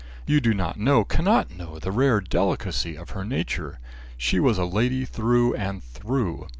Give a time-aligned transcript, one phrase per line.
[0.25, 3.79] You do not know, cannot know, the rare delicacy of her nature.
[4.17, 6.47] She was a lady through and through.